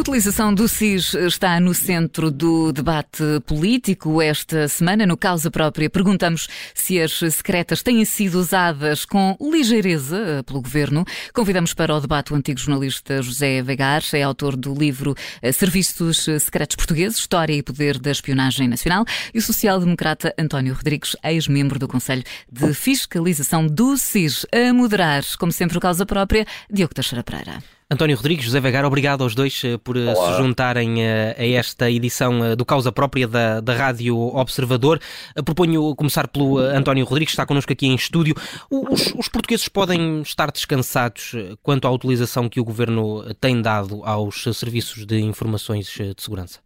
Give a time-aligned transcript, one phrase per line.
[0.00, 5.04] utilização do SIS está no centro do debate político esta semana.
[5.04, 11.04] No Causa Própria, perguntamos se as secretas têm sido usadas com ligeireza pelo governo.
[11.34, 15.14] Convidamos para o debate o antigo jornalista José Vegar, é autor do livro
[15.52, 19.04] Serviços Secretos Portugueses, História e Poder da Espionagem Nacional,
[19.34, 24.46] e o social-democrata António Rodrigues, ex-membro do Conselho de Fiscalização do SIS.
[24.50, 27.79] A moderar, como sempre, o Causa Própria, Diogo Teixeira Pereira.
[27.92, 30.30] António Rodrigues, José Vegar, obrigado aos dois eh, por eh, Olá.
[30.30, 35.00] se juntarem eh, a esta edição do Causa Própria da, da Rádio Observador.
[35.44, 38.36] Proponho começar pelo António Rodrigues, que está connosco aqui em estúdio.
[38.70, 41.32] Os, os, portugueses podem estar descansados
[41.64, 46.60] quanto à utilização que o governo tem dado aos serviços de informações de segurança?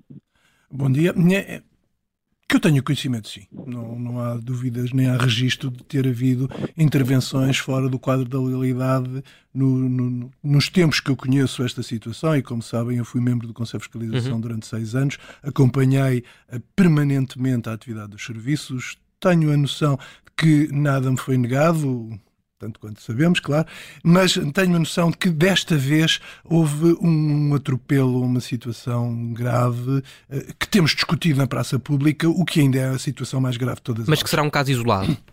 [0.70, 1.14] Bom dia.
[2.54, 3.48] Que eu tenho conhecimento, sim.
[3.66, 8.40] Não, não há dúvidas nem há registro de ter havido intervenções fora do quadro da
[8.40, 12.36] legalidade no, no, nos tempos que eu conheço esta situação.
[12.36, 14.41] E, como sabem, eu fui membro do Conselho de Fiscalização uhum.
[14.41, 20.72] durante seis anos, acompanhei uh, permanentemente a atividade dos serviços, tenho a noção de que
[20.72, 22.08] nada me foi negado
[22.64, 23.66] tanto quanto sabemos, claro,
[24.02, 30.46] mas tenho a noção de que desta vez houve um atropelo, uma situação grave eh,
[30.58, 33.82] que temos discutido na praça pública, o que ainda é a situação mais grave de
[33.82, 35.14] todas Mas que será um caso isolado?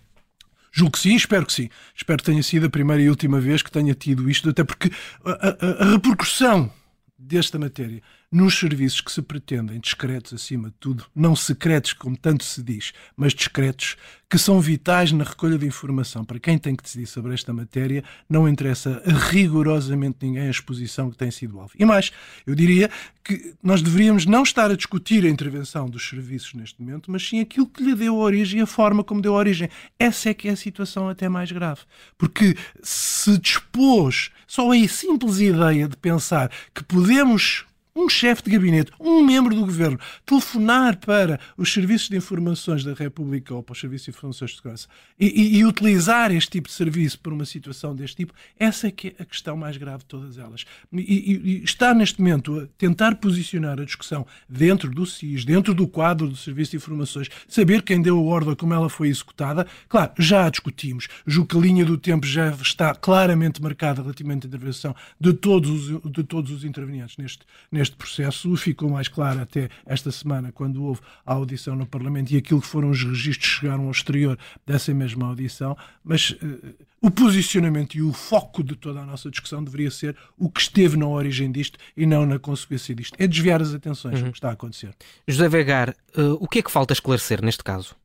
[0.73, 1.69] Julgo que sim, espero que sim.
[1.95, 4.89] Espero que tenha sido a primeira e última vez que tenha tido isto, até porque
[5.23, 6.71] a, a, a repercussão
[7.17, 12.45] desta matéria nos serviços que se pretendem discretos acima de tudo, não secretos como tanto
[12.45, 13.97] se diz, mas discretos,
[14.29, 16.23] que são vitais na recolha de informação.
[16.23, 21.17] Para quem tem que decidir sobre esta matéria, não interessa rigorosamente ninguém a exposição que
[21.17, 21.73] tem sido alvo.
[21.77, 22.13] E mais,
[22.47, 22.89] eu diria
[23.21, 27.41] que nós deveríamos não estar a discutir a intervenção dos serviços neste momento, mas sim
[27.41, 29.69] aquilo que lhe deu origem a forma como deu origem.
[29.99, 31.81] Essa é que é a situação até mais grave.
[32.17, 37.65] Porque se dispôs só a simples ideia de pensar que podemos
[37.95, 42.93] um chefe de gabinete, um membro do governo, telefonar para os serviços de informações da
[42.93, 44.87] República ou para os serviços de informações de segurança
[45.19, 48.91] e, e, e, utilizar este tipo de serviço para uma situação deste tipo, essa é
[48.91, 50.65] que é a questão mais grave de todas elas.
[50.93, 55.87] E, e está neste momento a tentar posicionar a discussão dentro do SIS, dentro do
[55.87, 59.67] quadro do Serviço de Informações, saber quem deu a ordem, como ela foi executada.
[59.87, 61.07] Claro, já a discutimos.
[61.25, 65.69] Julgo que a linha do tempo já está claramente marcada relativamente à intervenção de todos
[65.69, 70.51] os, de todos os intervenientes neste, neste neste processo ficou mais claro até esta semana,
[70.51, 73.91] quando houve a audição no Parlamento e aquilo que foram os registros que chegaram ao
[73.91, 79.31] exterior dessa mesma audição, mas uh, o posicionamento e o foco de toda a nossa
[79.31, 83.15] discussão deveria ser o que esteve na origem disto e não na consequência disto.
[83.17, 84.25] É desviar as atenções uhum.
[84.25, 84.93] do que está a acontecer.
[85.27, 87.95] José Vegar, uh, o que é que falta esclarecer neste caso?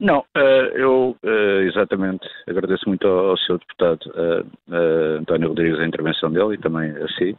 [0.00, 6.32] Não, eh, eu eh, exatamente agradeço muito ao seu deputado eh, António Rodrigues a intervenção
[6.32, 7.36] dele e também a si.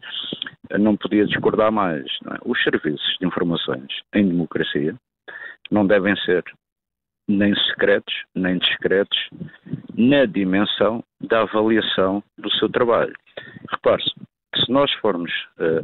[0.80, 2.06] Não podia discordar mais.
[2.06, 2.38] É?
[2.46, 4.96] Os serviços de informações em democracia
[5.70, 6.44] não devem ser
[7.28, 9.18] nem secretos, nem discretos,
[9.98, 13.14] na dimensão da avaliação do seu trabalho.
[13.70, 14.14] Repare-se,
[14.64, 15.32] se nós formos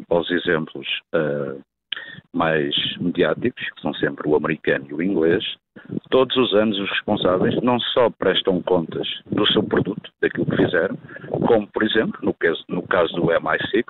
[0.09, 0.87] aos exemplos
[2.33, 5.43] mais mediáticos, que são sempre o americano e o inglês,
[6.09, 10.97] todos os anos os responsáveis não só prestam contas do seu produto, daquilo que fizeram,
[11.47, 13.83] como, por exemplo, no caso, no caso do MI6,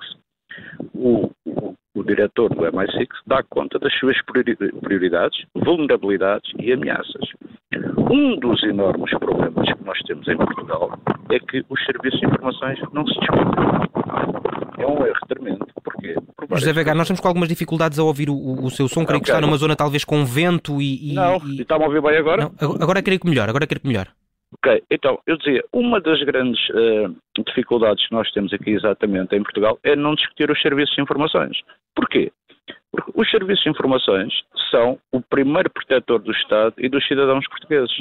[0.94, 7.32] o, o, o diretor do MI6 dá conta das suas prioridades, vulnerabilidades e ameaças.
[8.10, 10.90] Um dos enormes problemas que nós temos em Portugal
[11.30, 14.31] é que os serviços de informações não se discutem.
[14.82, 15.66] É um erro tremendo.
[15.82, 16.14] Porquê?
[16.36, 19.04] Por José Vega, nós estamos com algumas dificuldades a ouvir o, o seu som.
[19.04, 19.20] Creio okay.
[19.20, 21.12] que está numa zona talvez com vento e.
[21.12, 21.62] e não, e...
[21.62, 22.50] está-me a ouvir bem agora?
[22.60, 24.08] Não, agora creio que melhor, agora creio que melhor.
[24.58, 29.42] Ok, então, eu dizia, uma das grandes uh, dificuldades que nós temos aqui exatamente em
[29.42, 31.56] Portugal é não discutir os serviços de informações.
[31.94, 32.30] Porquê?
[32.90, 34.32] Porque os serviços de informações
[34.70, 37.96] são o primeiro protetor do Estado e dos cidadãos portugueses.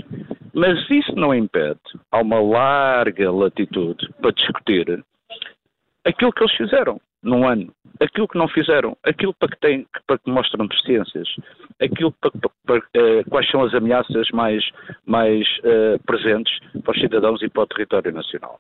[0.53, 1.79] Mas isso não impede,
[2.11, 5.03] há uma larga latitude para discutir
[6.05, 10.17] aquilo que eles fizeram num ano, aquilo que não fizeram, aquilo para que, têm, para
[10.17, 11.27] que mostram deficiências,
[11.79, 14.63] aquilo para, para, para uh, quais são as ameaças mais,
[15.05, 18.59] mais uh, presentes para os cidadãos e para o território nacional.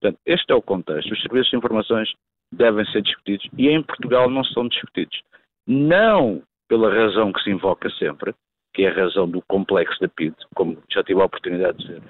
[0.00, 1.12] Portanto, este é o contexto.
[1.12, 2.10] Os serviços de informações
[2.52, 5.20] devem ser discutidos e em Portugal não são discutidos.
[5.66, 8.34] Não pela razão que se invoca sempre,
[8.72, 12.02] que é a razão do complexo da PID, como já tive a oportunidade de dizer.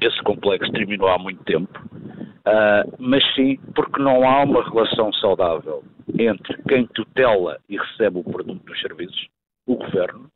[0.00, 5.82] Esse complexo terminou há muito tempo, uh, mas sim porque não há uma relação saudável
[6.18, 9.28] entre quem tutela e recebe o produto dos serviços,
[9.66, 10.30] o governo,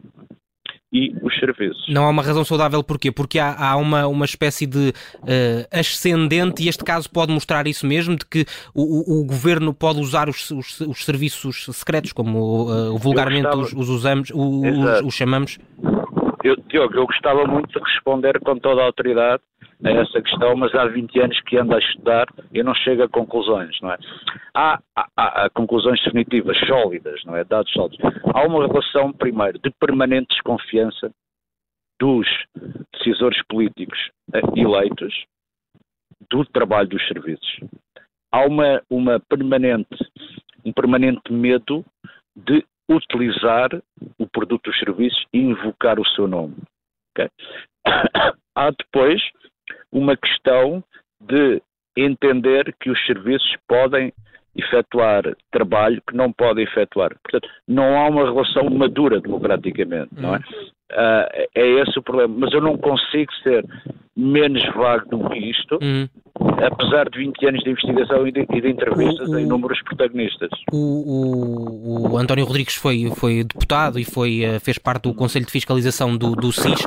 [0.92, 1.86] e os serviços.
[1.88, 3.10] Não há uma razão saudável porquê?
[3.10, 7.86] Porque há, há uma, uma espécie de uh, ascendente, e este caso pode mostrar isso
[7.86, 8.44] mesmo, de que
[8.74, 13.62] o, o governo pode usar os, os, os serviços secretos, como uh, vulgarmente gostava...
[13.62, 15.58] os, os, usamos, os, os chamamos.
[16.42, 19.42] Eu, Diogo, eu gostava muito de responder com toda a autoridade
[19.84, 23.08] a essa questão, mas há 20 anos que ando a estudar e não chego a
[23.08, 23.98] conclusões, não é?
[24.54, 27.44] Há, há, há, conclusões definitivas, sólidas, não é?
[27.44, 27.98] Dados sólidos.
[28.34, 31.12] Há uma relação, primeiro, de permanente desconfiança
[32.00, 32.26] dos
[32.92, 33.98] decisores políticos
[34.34, 35.14] eh, eleitos
[36.28, 37.60] do trabalho dos serviços.
[38.32, 39.96] Há uma, uma permanente,
[40.64, 41.84] um permanente medo
[42.34, 43.70] de utilizar
[44.18, 46.56] o produto dos serviços e invocar o seu nome.
[47.12, 47.28] Okay?
[48.54, 49.22] Há depois
[49.90, 50.82] uma questão
[51.20, 51.62] de
[51.96, 54.12] entender que os serviços podem
[54.54, 57.16] efetuar trabalho que não podem efetuar.
[57.22, 60.38] Portanto, não há uma relação madura democraticamente, não é?
[60.38, 62.34] Uh, é esse o problema.
[62.38, 63.64] Mas eu não consigo ser
[64.14, 66.06] menos vago do que isto, uhum.
[66.62, 69.82] Apesar de 20 anos de investigação e de, e de entrevistas o, o, em inúmeros
[69.82, 70.50] protagonistas.
[70.70, 75.44] O, o, o, António Rodrigues foi, foi deputado e foi, eh, fez parte do Conselho
[75.44, 76.84] de Fiscalização do, do SIS.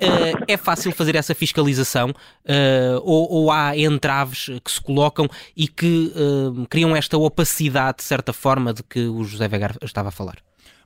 [0.00, 5.68] Uh, é fácil fazer essa fiscalização uh, ou, ou, há entraves que se colocam e
[5.68, 10.12] que uh, criam esta opacidade, de certa forma, de que o José Vegar estava a
[10.12, 10.36] falar?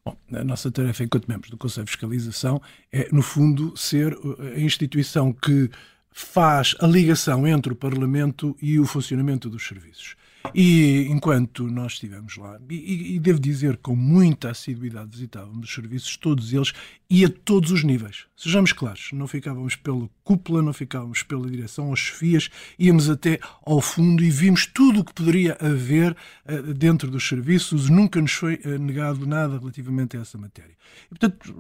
[0.05, 2.61] Bom, a nossa tarefa enquanto membros do Conselho de Fiscalização
[2.93, 4.19] é, no fundo, ser
[4.55, 5.71] a instituição que
[6.17, 10.15] faz a ligação entre o Parlamento e o funcionamento dos serviços.
[10.55, 16.17] E enquanto nós estivemos lá, e, e, devo dizer com muita assiduidade visitávamos os serviços,
[16.17, 16.73] todos eles,
[17.11, 18.27] e a todos os níveis.
[18.37, 23.81] Sejamos claros, não ficávamos pela cúpula, não ficávamos pela direção, às chefias, íamos até ao
[23.81, 26.15] fundo e vimos tudo o que poderia haver
[26.47, 30.77] uh, dentro dos serviços, nunca nos foi uh, negado nada relativamente a essa matéria.
[31.07, 31.55] E, portanto,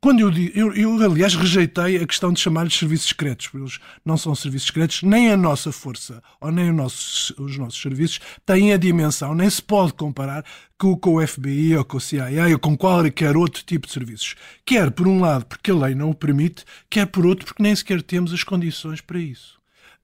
[0.00, 4.16] quando eu, eu, eu, aliás, rejeitei a questão de chamar-lhes serviços secretos, porque eles não
[4.16, 9.34] são serviços secretos, nem a nossa força ou nem os nossos serviços têm a dimensão,
[9.34, 10.44] nem se pode comparar
[10.78, 14.36] com, com o FBI ou com o CIA ou com qualquer outro tipo de serviços.
[14.64, 17.74] Quer por um lado porque a lei não o permite, quer por outro porque nem
[17.74, 19.58] sequer temos as condições para isso.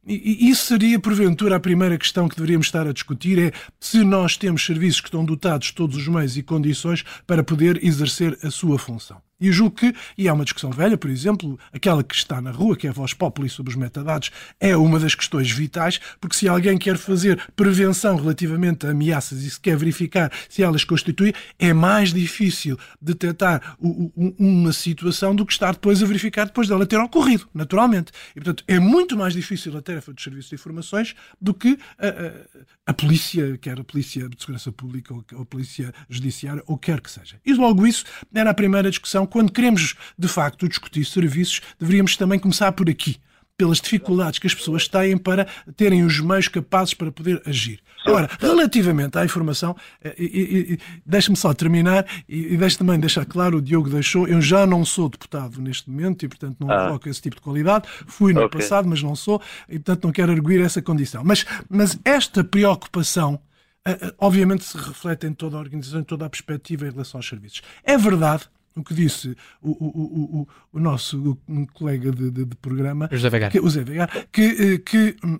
[0.07, 4.37] E isso seria, porventura, a primeira questão que deveríamos estar a discutir: é se nós
[4.37, 8.51] temos serviços que estão dotados de todos os meios e condições para poder exercer a
[8.51, 9.17] sua função.
[9.45, 12.75] E julgo que, e é uma discussão velha, por exemplo, aquela que está na rua,
[12.75, 16.49] que é a voz populi sobre os metadados, é uma das questões vitais, porque se
[16.49, 21.75] alguém quer fazer prevenção relativamente a ameaças e se quer verificar se elas constituem, é
[21.75, 27.47] mais difícil detectar uma situação do que estar depois a verificar depois dela ter ocorrido,
[27.53, 28.13] naturalmente.
[28.31, 32.09] E, portanto, é muito mais difícil a tarefa dos serviços de informações do que a,
[32.09, 37.03] a, a polícia, quer a polícia de segurança pública ou a polícia judiciária, ou quer
[37.03, 37.39] que seja.
[37.45, 42.39] E logo isso era a primeira discussão quando queremos de facto discutir serviços, deveríamos também
[42.39, 43.17] começar por aqui
[43.57, 47.81] pelas dificuldades que as pessoas têm para terem os meios capazes para poder agir.
[48.07, 53.63] Agora, relativamente à informação, eh, deixe-me só terminar e, e deixe também deixar claro, o
[53.63, 56.87] Diogo deixou, eu já não sou deputado neste momento e, portanto, não ah.
[56.87, 57.89] coloco esse tipo de qualidade.
[58.07, 58.61] Fui no okay.
[58.61, 61.25] passado, mas não sou, e, portanto, não quero arguir essa condição.
[61.25, 63.41] Mas, mas esta preocupação
[63.85, 67.19] eh, eh, obviamente se reflete em toda a organização, em toda a perspectiva em relação
[67.19, 67.63] aos serviços.
[67.83, 71.39] É verdade o que disse o, o, o, o nosso
[71.73, 75.39] colega de, de, de, programa, José Vegar, que, o Zé Vegar, que, eh, que hum,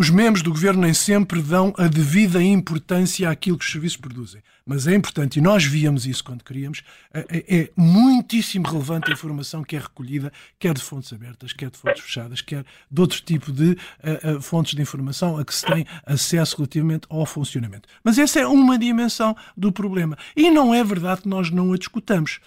[0.00, 4.40] os membros do governo nem sempre dão a devida importância àquilo que os serviços produzem.
[4.64, 9.62] Mas é importante, e nós víamos isso quando queríamos, é, é, muitíssimo relevante a informação
[9.62, 13.52] que é recolhida, quer de fontes abertas, quer de fontes fechadas, quer de outro tipo
[13.52, 17.86] de uh, fontes de informação a que se tem acesso relativamente ao funcionamento.
[18.02, 20.16] Mas essa é uma dimensão do problema.
[20.34, 22.40] E não é verdade que nós não a discutamos.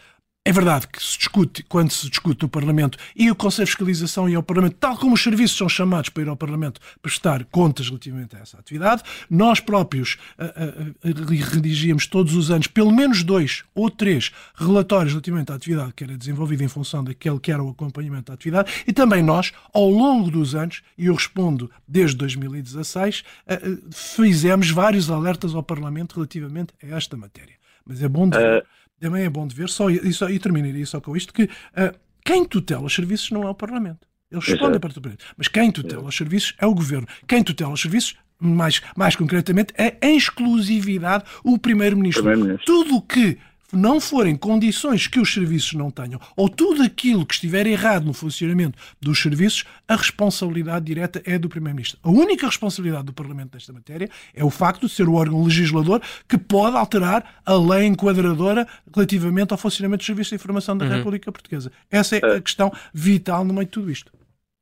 [0.46, 4.28] É verdade que se discute, quando se discute no Parlamento, e o Conselho de Fiscalização
[4.28, 7.88] e ao Parlamento, tal como os serviços são chamados para ir ao Parlamento prestar contas
[7.88, 13.64] relativamente a essa atividade, nós próprios uh, uh, redigíamos todos os anos pelo menos dois
[13.74, 17.70] ou três relatórios relativamente à atividade que era desenvolvida em função daquele que era o
[17.70, 23.24] acompanhamento da atividade, e também nós, ao longo dos anos, e eu respondo desde 2016,
[23.48, 27.56] uh, fizemos vários alertas ao Parlamento relativamente a esta matéria.
[27.86, 28.66] Mas é bom dizer
[29.04, 31.94] também é bom de ver, só, e, só, e terminaria só com isto, que uh,
[32.24, 34.08] quem tutela os serviços não é o Parlamento.
[34.32, 35.26] Eles respondem para o Parlamento.
[35.36, 37.06] Mas quem tutela os serviços é o Governo.
[37.28, 42.24] Quem tutela os serviços, mais, mais concretamente, é em exclusividade o Primeiro-Ministro.
[42.24, 43.38] Primeiro Tudo o que
[43.74, 48.14] não forem condições que os serviços não tenham, ou tudo aquilo que estiver errado no
[48.14, 52.00] funcionamento dos serviços, a responsabilidade direta é do Primeiro-Ministro.
[52.04, 56.02] A única responsabilidade do Parlamento nesta matéria é o facto de ser o órgão legislador
[56.28, 60.92] que pode alterar a lei enquadradora relativamente ao funcionamento dos serviços de informação da uhum.
[60.92, 61.72] República Portuguesa.
[61.90, 64.12] Essa é a questão vital no meio de tudo isto.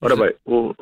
[0.03, 0.73] Ora bem, o,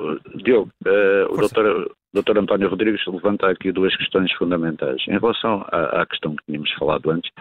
[0.43, 5.01] Diogo, uh, o doutor, doutor António Rodrigues levanta aqui duas questões fundamentais.
[5.07, 7.31] Em relação à, à, questão que tínhamos falado antes,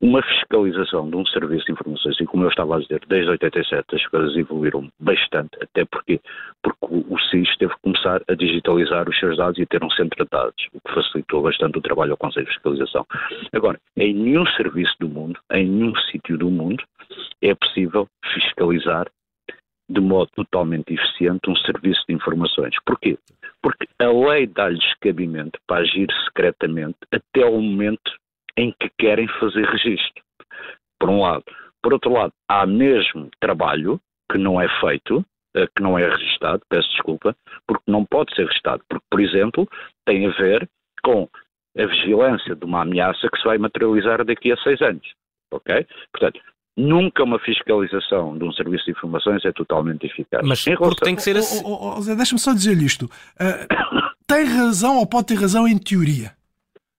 [0.00, 3.94] uma fiscalização de um serviço de informações, e como eu estava a dizer, desde 87
[3.94, 6.20] as coisas evoluíram bastante, até porque,
[6.62, 10.22] porque o SIS teve que começar a digitalizar os seus dados e ter um centro
[10.22, 13.06] de dados, o que facilitou bastante o trabalho ao Conselho de Fiscalização.
[13.52, 16.84] Agora, em nenhum serviço do mundo, em nenhum sítio do mundo,
[17.40, 19.06] é possível fiscalizar
[19.88, 22.74] de modo totalmente eficiente um serviço de informações.
[22.84, 23.16] Porquê?
[23.98, 28.12] A lei dá-lhes cabimento para agir secretamente até o momento
[28.56, 30.22] em que querem fazer registro.
[30.98, 31.44] Por um lado.
[31.82, 34.00] Por outro lado, há mesmo trabalho
[34.30, 35.24] que não é feito,
[35.54, 37.34] eh, que não é registado, peço desculpa,
[37.66, 38.82] porque não pode ser registado.
[38.88, 39.68] Porque, por exemplo,
[40.04, 40.68] tem a ver
[41.02, 41.28] com
[41.78, 45.06] a vigilância de uma ameaça que se vai materializar daqui a seis anos.
[45.52, 45.86] Ok?
[46.12, 46.40] Portanto,
[46.76, 50.46] Nunca uma fiscalização de um serviço de informações é totalmente eficaz.
[50.46, 50.94] Mas relação...
[50.96, 51.62] tem que ser assim.
[51.64, 53.06] Oh, oh, oh, Deixa-me só dizer-lhe isto.
[53.06, 56.36] Uh, tem razão ou pode ter razão em teoria.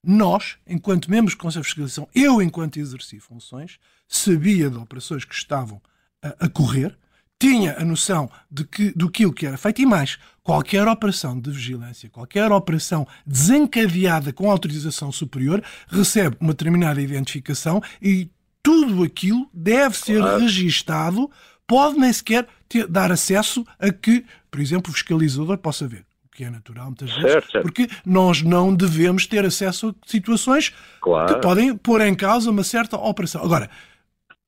[0.03, 5.35] Nós, enquanto membros do Conselho de Fiscalização, eu, enquanto exerci funções, sabia de operações que
[5.35, 5.79] estavam
[6.23, 6.97] a, a correr,
[7.39, 11.51] tinha a noção de que, do que que era feito e mais, qualquer operação de
[11.51, 18.29] vigilância, qualquer operação desencadeada com autorização superior, recebe uma determinada identificação e
[18.67, 20.41] tudo aquilo deve ser claro.
[20.41, 21.31] registado,
[21.65, 26.05] pode nem sequer ter, dar acesso a que, por exemplo, o fiscalizador possa ver.
[26.25, 27.63] O que é natural muitas vezes, certo, certo.
[27.63, 31.33] porque nós não devemos ter acesso a situações claro.
[31.33, 33.41] que podem pôr em causa uma certa operação.
[33.41, 33.69] Agora,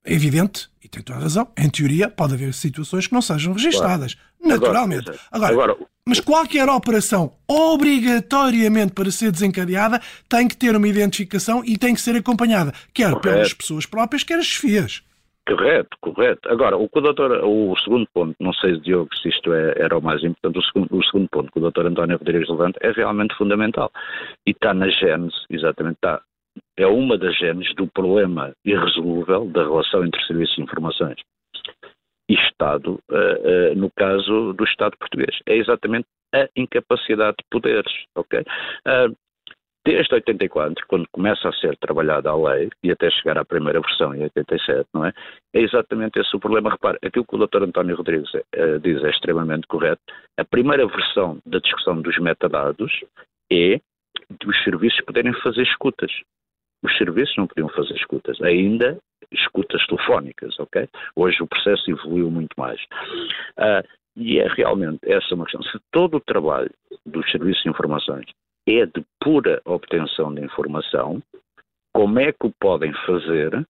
[0.04, 3.54] é evidente, e tem toda a razão, em teoria pode haver situações que não sejam
[3.54, 4.12] registadas.
[4.14, 4.29] Claro.
[4.42, 5.10] Naturalmente.
[5.30, 11.78] Agora, Agora, mas qualquer operação, obrigatoriamente para ser desencadeada, tem que ter uma identificação e
[11.78, 13.20] tem que ser acompanhada, quer correto.
[13.20, 15.02] pelas pessoas próprias, quer as chefias.
[15.46, 16.48] Correto, correto.
[16.48, 19.96] Agora, o que o doutor, o segundo ponto, não sei, Diogo, se isto é, era
[19.96, 22.92] o mais importante, o segundo, o segundo ponto que o doutor António Rodrigues levanta é
[22.92, 23.90] realmente fundamental.
[24.46, 26.20] E está na gênese, exatamente, está,
[26.76, 31.20] é uma das genes do problema irresolúvel da relação entre serviços de informações
[32.30, 35.36] e Estado, uh, uh, no caso do Estado português.
[35.46, 38.38] É exatamente a incapacidade de poderes, ok?
[38.40, 39.16] Uh,
[39.84, 44.14] desde 84, quando começa a ser trabalhada a lei, e até chegar à primeira versão
[44.14, 45.12] em 87, não é?
[45.52, 46.70] É exatamente esse o problema.
[46.70, 47.64] Repare, aquilo que o Dr.
[47.64, 48.30] António Rodrigues
[48.80, 50.00] diz é extremamente correto.
[50.38, 52.92] A primeira versão da discussão dos metadados
[53.50, 53.80] é
[54.38, 56.12] dos serviços poderem fazer escutas.
[56.84, 58.40] Os serviços não podiam fazer escutas.
[58.40, 58.98] Ainda
[59.32, 60.88] escutas telefónicas, ok?
[61.16, 62.80] Hoje o processo evoluiu muito mais.
[63.58, 63.86] Uh,
[64.16, 65.62] e é realmente essa uma questão.
[65.62, 66.70] Se todo o trabalho
[67.06, 68.26] dos serviços de informações
[68.68, 71.22] é de pura obtenção de informação,
[71.94, 73.66] como é que o podem fazer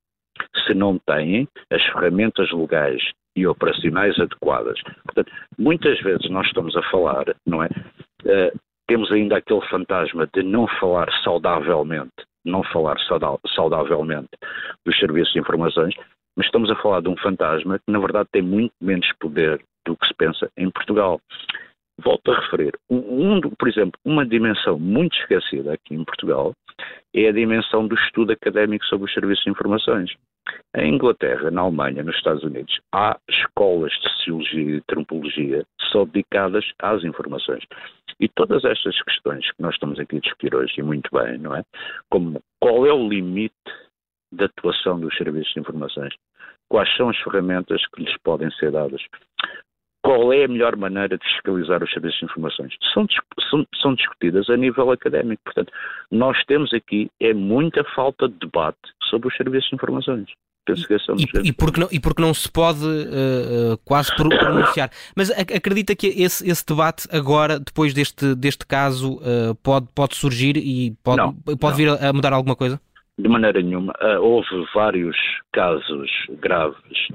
[0.67, 3.03] se não têm as ferramentas legais
[3.37, 4.81] e operacionais adequadas?
[5.05, 7.69] Portanto, muitas vezes nós estamos a falar, não é?
[8.25, 12.11] Uh, temos ainda aquele fantasma de não falar saudavelmente
[12.45, 12.97] não falar
[13.55, 14.29] saudavelmente
[14.85, 15.95] dos serviços de informações,
[16.37, 19.97] mas estamos a falar de um fantasma que, na verdade, tem muito menos poder do
[19.97, 21.21] que se pensa em Portugal.
[22.03, 26.53] Volto a referir, um, por exemplo, uma dimensão muito esquecida aqui em Portugal
[27.15, 30.15] é a dimensão do estudo académico sobre os serviços de informações.
[30.77, 36.65] Em Inglaterra, na Alemanha, nos Estados Unidos, há escolas de sociologia e de só dedicadas
[36.79, 37.65] às informações.
[38.21, 41.57] E todas estas questões que nós estamos aqui a discutir hoje, e muito bem, não
[41.57, 41.65] é?
[42.11, 43.55] Como qual é o limite
[44.31, 46.15] da atuação dos serviços de informações?
[46.69, 49.03] Quais são as ferramentas que lhes podem ser dadas?
[50.05, 52.75] Qual é a melhor maneira de fiscalizar os serviços de informações?
[52.93, 53.07] São,
[53.49, 55.43] são, são discutidas a nível académico.
[55.45, 55.73] Portanto,
[56.11, 60.31] nós temos aqui é muita falta de debate sobre os serviços de informações.
[60.67, 64.15] Penso que esse é e, e, porque não, e porque não se pode uh, quase
[64.15, 64.91] pronunciar.
[65.17, 70.57] Mas acredita que esse, esse debate agora, depois deste, deste caso, uh, pode, pode surgir
[70.57, 71.97] e pode, não, pode não.
[71.97, 72.81] vir a mudar alguma coisa?
[73.19, 73.93] De maneira nenhuma.
[74.21, 75.17] Houve vários
[75.53, 77.09] casos graves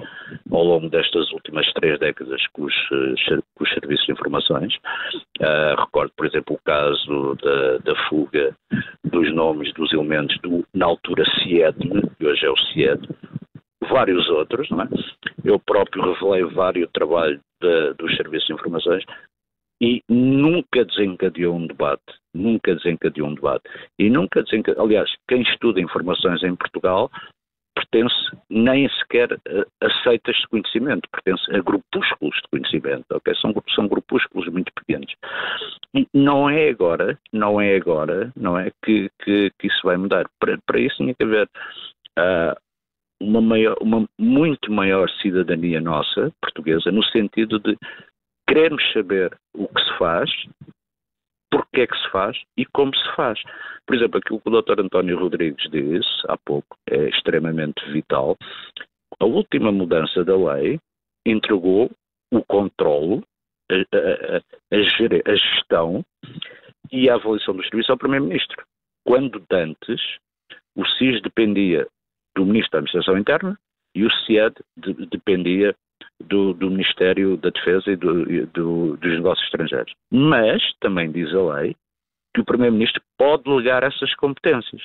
[0.52, 2.76] ao longo destas últimas três décadas com os,
[3.56, 4.76] com os serviços de informações.
[5.40, 8.56] Uh, recordo, por exemplo, o caso da, da, fuga
[9.04, 13.10] dos nomes dos elementos do, na altura CIEDN, que hoje é o CIED,
[13.90, 14.90] vários outros, não é?
[15.44, 17.40] Eu próprio revelei vários trabalhos
[17.98, 19.04] dos serviços de informações
[19.82, 23.64] e nunca desencadeou um debate, nunca desencadeou um debate.
[24.00, 27.10] E nunca desencadeou, aliás, quem estuda informações em Portugal
[27.76, 28.16] pertence
[28.50, 33.36] nem sequer a, a seitas de conhecimento, pertence a grupúsculos de conhecimento, ok?
[33.36, 35.14] São, são grupúsculos muito pequenos.
[35.94, 40.26] E não é agora, não é agora, não é que, que, que isso vai mudar.
[40.40, 41.50] Para, para isso tinha que haver
[42.18, 42.56] uh,
[43.22, 47.78] uma, maior, uma muito maior cidadania nossa, portuguesa, no sentido de
[48.48, 50.30] queremos saber o que se faz,
[51.52, 53.40] porque é que se faz e como se faz.
[53.86, 54.82] Por exemplo, aquilo que o Dr.
[54.82, 58.36] António Rodrigues disse há pouco é extremamente vital.
[59.20, 60.80] A última mudança da lei
[61.26, 61.90] entregou
[62.32, 63.24] o controle,
[63.72, 66.04] a, a, a, a gestão
[66.92, 68.64] e a avaliação do serviço ao Primeiro-Ministro.
[69.06, 70.02] Quando antes
[70.76, 71.88] o SIS dependia
[72.36, 73.58] do Ministro da Administração Interna
[73.96, 75.76] e o CIED de, dependia
[76.20, 79.94] do, do, Ministério da Defesa e do, do, dos Negócios Estrangeiros.
[80.12, 81.76] Mas, também diz a lei,
[82.34, 84.82] que o Primeiro-Ministro pode delegar essas competências.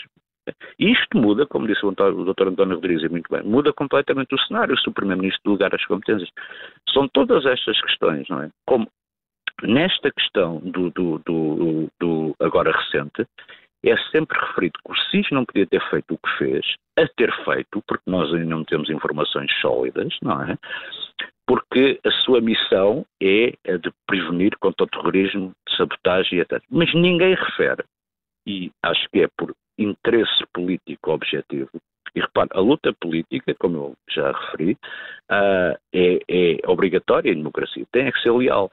[0.79, 2.49] Isto muda, como disse o, Dr.
[2.49, 6.31] António Rodrigues muito bem, muda completamente o cenário se o Primeiro-Ministro delegar as competências.
[6.93, 8.51] São todas estas questões, não é?
[8.67, 8.89] Como
[9.63, 13.27] nesta questão do, do, do, do agora recente,
[14.11, 16.67] sempre referido que o SIS não podia ter feito o que fez,
[16.99, 20.57] a ter feito, porque nós ainda não temos informações sólidas, não é?
[21.47, 26.63] Porque a sua missão é a de prevenir contra o terrorismo, de sabotagem e etc.
[26.71, 27.85] Mas ninguém refere,
[28.47, 31.71] e acho que é por interesse político objetivo,
[32.15, 34.73] e repare, a luta política, como eu já referi,
[35.31, 38.71] uh, é, é obrigatória em democracia, tem que ser leal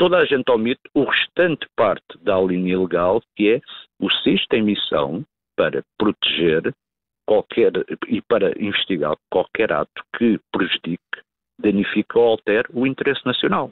[0.00, 3.60] toda a gente omite o restante parte da linha legal, que é
[4.00, 5.24] o SIS tem missão
[5.56, 6.74] para proteger
[7.26, 7.72] qualquer
[8.08, 11.22] e para investigar qualquer ato que prejudique,
[11.60, 13.70] danifique ou altere o interesse nacional.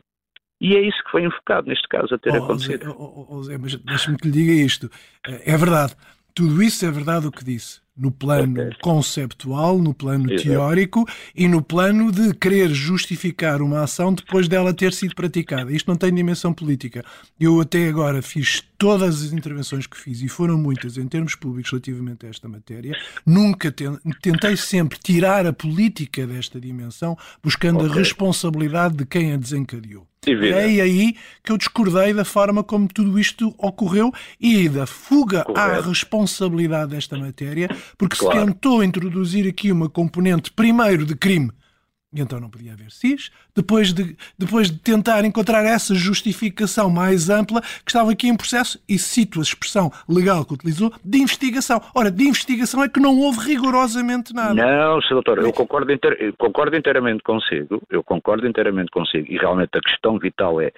[0.61, 2.95] E é isso que foi enfocado, neste caso, a ter oh, acontecido.
[2.99, 4.91] Oh, oh, Zé, mas deixe-me que lhe diga isto.
[5.25, 5.95] É verdade.
[6.39, 8.77] Tudo isso é verdade o que disse no plano okay.
[8.81, 10.49] conceptual, no plano Exato.
[10.49, 11.05] teórico
[11.35, 15.73] e no plano de querer justificar uma ação depois dela ter sido praticada.
[15.73, 17.05] Isto não tem dimensão política.
[17.41, 21.73] Eu até agora fiz todas as intervenções que fiz, e foram muitas em termos públicos
[21.73, 23.75] relativamente a esta matéria, nunca
[24.23, 27.91] tentei sempre tirar a política desta dimensão, buscando okay.
[27.91, 30.07] a responsabilidade de quem a desencadeou.
[30.79, 35.61] É aí que eu discordei da forma como tudo isto ocorreu e da fuga Correto.
[35.61, 38.39] à responsabilidade desta matéria, porque claro.
[38.39, 41.51] se tentou introduzir aqui uma componente, primeiro, de crime
[42.13, 43.31] e então não podia haver SIS.
[43.55, 48.83] Depois de, depois de tentar encontrar essa justificação mais ampla, que estava aqui em processo,
[48.89, 51.81] e cito a expressão legal que utilizou, de investigação.
[51.95, 54.55] Ora, de investigação é que não houve rigorosamente nada.
[54.55, 55.15] Não, Sr.
[55.15, 59.81] Doutor, eu concordo, inter, eu concordo inteiramente consigo, eu concordo inteiramente consigo, e realmente a
[59.81, 60.73] questão vital é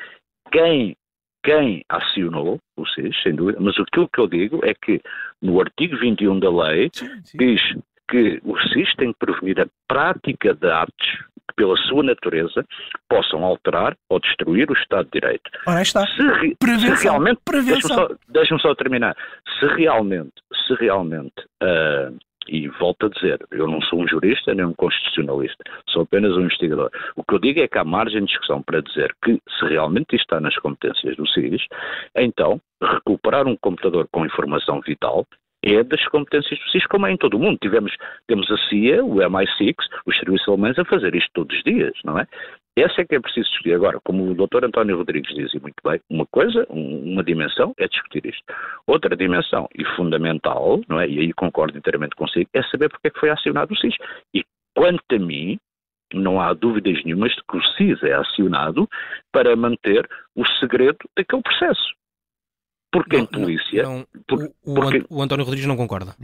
[0.53, 0.97] quem
[1.43, 5.01] quem acionou o SIS, sem dúvida, mas aquilo que eu digo é que
[5.41, 7.39] no artigo 21 da lei sim, sim.
[7.39, 7.63] diz
[8.11, 11.07] que o SIS tem que prevenir a prática de atos
[11.49, 12.67] que, pela sua natureza,
[13.09, 15.51] possam alterar ou destruir o Estado de Direito.
[15.67, 16.07] Ora, está.
[16.07, 18.17] Se, re, prevenção, se realmente, prevenção.
[18.29, 19.17] Deixa-me só, só, terminar.
[19.59, 20.33] Se realmente,
[20.67, 22.17] se realmente, uh,
[22.49, 26.41] e volto a dizer, eu não sou um jurista nem um constitucionalista, sou apenas um
[26.41, 26.91] investigador.
[27.15, 30.17] O que eu digo é que há margem de discussão para dizer que se realmente
[30.17, 31.63] está nas competências do SIS,
[32.17, 35.27] então recuperar um computador com informação vital
[35.63, 37.59] é das competências do SIS, como é em todo o mundo.
[37.61, 37.93] Tivemos,
[38.27, 39.75] temos a CIA, o MI6,
[40.07, 42.27] os serviços alemães a fazer isto todos os dias, não é?
[42.77, 43.75] Essa é que é preciso discutir.
[43.75, 44.65] Agora, como o Dr.
[44.65, 48.43] António Rodrigues diz muito bem, uma coisa, uma dimensão é discutir isto.
[48.87, 51.09] Outra dimensão, e fundamental, não é?
[51.09, 53.97] e aí concordo inteiramente consigo, é saber porque é que foi acionado o SIS.
[54.33, 54.45] E
[54.75, 55.59] quanto a mim,
[56.15, 58.89] não há dúvidas nenhumas de que o SIS é acionado
[59.33, 62.00] para manter o segredo daquele processo.
[62.93, 63.83] Porque não, em polícia.
[63.85, 65.05] Não, porque, o, porque...
[65.09, 66.17] o, António Rodrigues não concorda.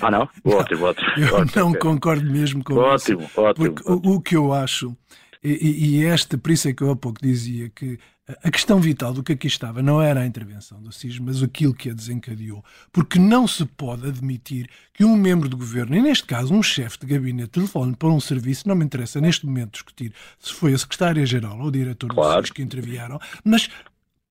[0.00, 0.28] Ah, não?
[0.44, 1.08] Ótimo, ótimo.
[1.16, 3.40] Eu ótimo, não concordo mesmo com ótimo, isso.
[3.40, 4.12] Ótimo, porque ótimo.
[4.12, 4.94] O, o que eu acho,
[5.42, 7.98] e, e esta, por isso é que eu há pouco dizia que
[8.42, 11.74] a questão vital do que aqui estava não era a intervenção do SIS, mas aquilo
[11.74, 12.64] que a desencadeou.
[12.92, 16.98] Porque não se pode admitir que um membro do governo, e neste caso um chefe
[17.00, 20.78] de gabinete, telefone para um serviço, não me interessa neste momento discutir se foi a
[20.78, 22.40] secretária-geral ou o diretor claro.
[22.40, 23.68] do SIS que intervieram, mas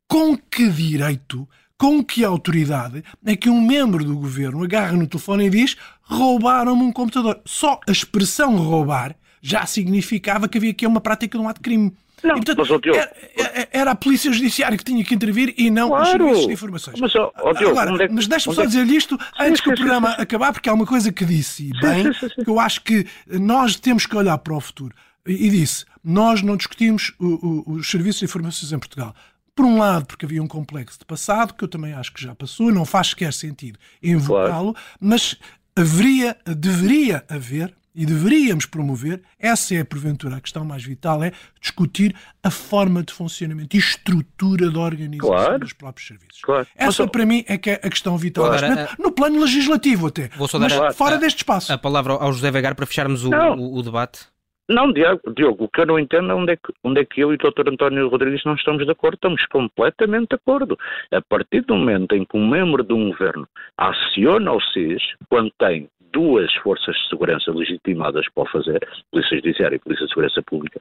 [0.07, 1.47] com que direito
[1.81, 6.83] com que autoridade é que um membro do governo agarra no telefone e diz roubaram-me
[6.83, 7.41] um computador?
[7.43, 11.63] Só a expressão roubar já significava que havia aqui uma prática de um ato de
[11.63, 11.91] crime.
[12.21, 15.87] Não, e, portanto, mas, era, era, a Polícia Judiciária que tinha que intervir e não
[15.87, 16.99] claro, os serviços de informações.
[16.99, 18.67] Mas, oh, Diogo, Agora, é, mas deixe-me só é...
[18.67, 20.21] dizer-lhe isto antes sim, que o programa sim, sim.
[20.21, 24.15] acabar, porque há uma coisa que disse bem, que eu acho que nós temos que
[24.15, 24.93] olhar para o futuro.
[25.25, 29.15] E, e disse, nós não discutimos o, o, os serviços de informações em Portugal.
[29.55, 32.33] Por um lado, porque havia um complexo de passado, que eu também acho que já
[32.33, 34.87] passou, e não faz sequer sentido invocá-lo, claro.
[34.99, 35.37] mas
[35.75, 42.15] haveria, deveria haver e deveríamos promover, essa é porventura a questão mais vital, é discutir
[42.41, 45.59] a forma de funcionamento e estrutura da organização claro.
[45.59, 46.41] dos próprios serviços.
[46.41, 46.65] Claro.
[46.75, 48.47] Essa, para mim, é que é a questão vital.
[48.47, 48.67] Claro.
[48.69, 51.71] Momento, no plano legislativo até, Vou só mas a, fora a, deste espaço.
[51.73, 54.25] A palavra ao José Vegar para fecharmos o, o, o debate.
[54.71, 57.19] Não, Diogo, Diogo, o que eu não entendo é onde é que, onde é que
[57.19, 57.67] eu e o Dr.
[57.67, 59.15] António Rodrigues não estamos de acordo.
[59.15, 60.79] Estamos completamente de acordo.
[61.11, 63.45] A partir do momento em que um membro de um governo
[63.77, 69.75] aciona o SIS, quando tem duas forças de segurança legitimadas para o fazer, Polícia Judiciária
[69.75, 70.79] e Polícia de Segurança Pública,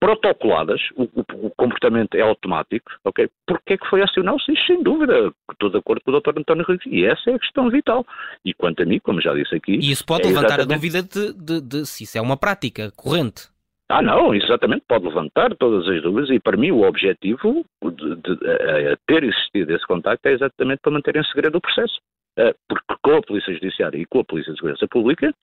[0.00, 3.28] protocoladas, o, o, o, comportamento é automático, ok?
[3.46, 4.40] Porquê é que foi acionado?
[4.40, 6.38] Sim, sem dúvida, estou de acordo com o Dr.
[6.38, 8.04] António Rodrigues, e essa é a questão vital.
[8.44, 9.74] E quanto a mim, como já disse aqui...
[9.74, 10.72] E isso pode é levantar exatamente...
[10.72, 13.48] a dúvida de, de, de se isso é uma prática corrente.
[13.90, 18.16] Ah, não, exatamente, pode levantar todas as dúvidas e para mim o objetivo de, de,
[18.16, 22.00] de, de ter existido esse contacto é exatamente para manter em segredo o processo.
[22.38, 25.34] Eh, porque com a Polícia Judiciária e com a Polícia de Segurança Pública,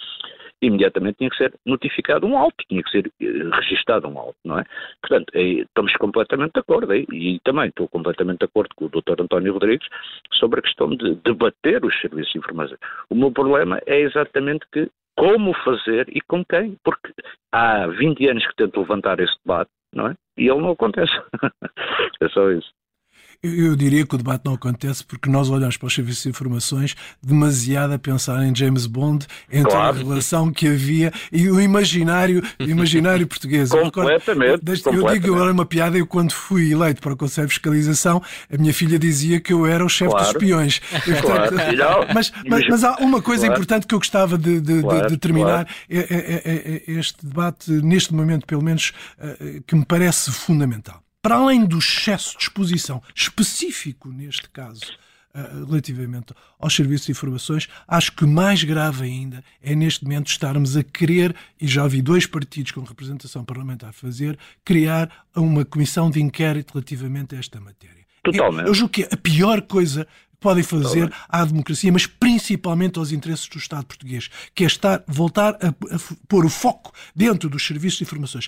[0.62, 4.60] imediatamente tinha que ser notificado um auto, tinha que ser eh, registado um auto, não
[4.60, 4.63] é?
[5.02, 9.21] Portanto, estamos completamente de acordo e também estou completamente de acordo com o Dr.
[9.21, 9.88] António Rodrigues
[10.34, 12.78] sobre a questão de debater os serviços de informação.
[13.10, 17.12] O meu problema é exatamente que como fazer e com quem, porque
[17.52, 20.15] há 20 anos que tento levantar esse debate, não é?
[20.38, 21.12] E ele não acontece.
[22.21, 22.71] é só isso.
[23.43, 26.95] Eu, diria que o debate não acontece porque nós olhamos para os serviços de informações
[27.21, 29.95] demasiado a pensar em James Bond, entre claro.
[29.95, 33.69] a relação que havia e o imaginário, o imaginário português.
[33.69, 37.47] completamente, eu, recordo, eu digo agora uma piada, eu quando fui eleito para o Conselho
[37.47, 38.21] de Fiscalização,
[38.52, 40.26] a minha filha dizia que eu era o chefe claro.
[40.26, 40.82] dos espiões.
[41.21, 41.56] Claro.
[42.13, 45.67] mas, mas, mas, há uma coisa importante que eu gostava de, de, de, de terminar,
[45.89, 51.02] é, é, é, é, este debate, neste momento pelo menos, eh, que me parece fundamental
[51.28, 54.86] para além do excesso de exposição específico neste caso,
[55.34, 60.78] eh, relativamente aos serviços de informações, acho que mais grave ainda é neste momento estarmos
[60.78, 66.22] a querer, e já vi dois partidos com representação parlamentar fazer, criar uma comissão de
[66.22, 68.06] inquérito relativamente a esta matéria.
[68.24, 68.62] Totalmente.
[68.62, 70.08] Eu, eu julgo que a pior coisa
[70.40, 75.56] podem fazer à democracia, mas principalmente aos interesses do Estado português, que é estar, voltar
[75.56, 78.48] a, a pôr o foco dentro dos serviços de informações.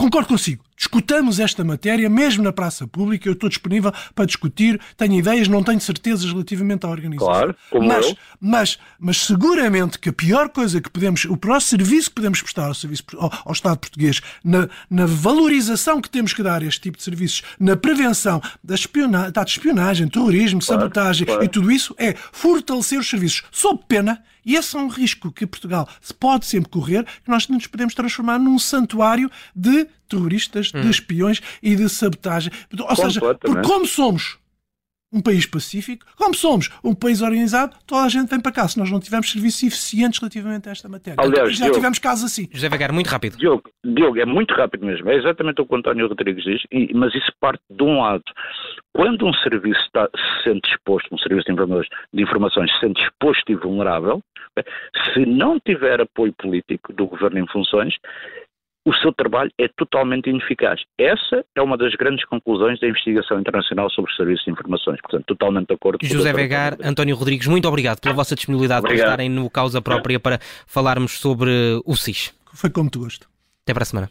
[0.00, 0.64] Concordo consigo.
[0.74, 3.28] Discutamos esta matéria, mesmo na praça pública.
[3.28, 4.80] Eu estou disponível para discutir.
[4.96, 7.30] Tenho ideias, não tenho certezas relativamente à organização.
[7.30, 8.16] Claro, como mas, eu.
[8.40, 12.68] Mas, mas seguramente que a pior coisa que podemos, o próximo serviço que podemos prestar
[12.68, 16.80] ao, serviço, ao, ao Estado português, na, na, valorização que temos que dar a este
[16.80, 21.44] tipo de serviços, na prevenção da, espionagem, da espionagem terrorismo, claro, sabotagem claro.
[21.44, 25.46] e tudo isso, é fortalecer os serviços, sob pena e esse é um risco que
[25.46, 30.80] Portugal pode sempre correr, que nós nos podemos transformar num santuário de terroristas, hum.
[30.80, 32.52] de espiões e de sabotagem.
[32.78, 34.38] Ou seja, por como somos
[35.12, 38.68] um país pacífico, como somos um país organizado, toda a gente vem para cá.
[38.68, 41.16] Se nós não tivermos serviços eficientes relativamente a esta matéria.
[41.18, 42.48] Aliás, já Diogo, tivemos casos assim.
[42.52, 43.36] José Vagar, muito rápido.
[43.36, 45.10] Diogo, Diogo, é muito rápido mesmo.
[45.10, 48.24] É exatamente o que o António Rodrigues diz, e, mas isso parte de um lado.
[48.94, 53.02] Quando um serviço está, se sente exposto, um serviço de informações, de informações se sente
[53.02, 54.20] exposto e vulnerável,
[55.14, 57.94] se não tiver apoio político do governo em funções,
[58.84, 60.80] o seu trabalho é totalmente ineficaz.
[60.98, 64.98] Essa é uma das grandes conclusões da investigação internacional sobre os serviços de informações.
[65.02, 69.06] Portanto, totalmente de acordo com José Vegar, António Rodrigues, muito obrigado pela vossa disponibilidade obrigado.
[69.06, 71.50] por estarem no causa própria para falarmos sobre
[71.84, 72.34] o SIS.
[72.54, 73.28] Foi como tu gosto.
[73.62, 74.10] Até para a semana.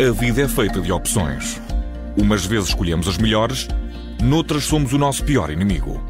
[0.00, 1.60] A vida é feita de opções.
[2.16, 3.68] Umas vezes escolhemos as melhores,
[4.22, 6.02] noutras somos o nosso pior inimigo.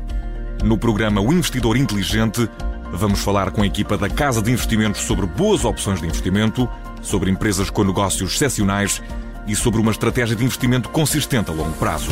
[0.64, 2.48] No programa O Investidor Inteligente,
[2.92, 6.68] vamos falar com a equipa da Casa de Investimentos sobre boas opções de investimento,
[7.02, 9.02] sobre empresas com negócios excepcionais
[9.46, 12.10] e sobre uma estratégia de investimento consistente a longo prazo.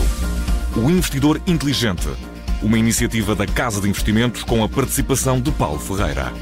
[0.77, 2.09] O Investidor Inteligente,
[2.63, 6.33] uma iniciativa da Casa de Investimentos com a participação de Paulo Ferreira.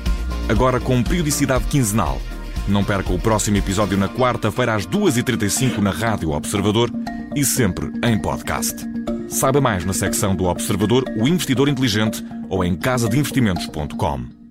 [0.49, 2.21] Agora com periodicidade quinzenal
[2.69, 6.91] não perca o próximo episódio na quarta-feira às 2h35 na Rádio Observador
[7.37, 8.83] e sempre em podcast.
[9.29, 14.46] Saiba mais na secção do Observador O Investidor Inteligente ou em casadeinvestimentos.com.